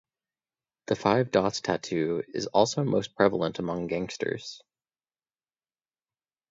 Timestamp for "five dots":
0.95-1.61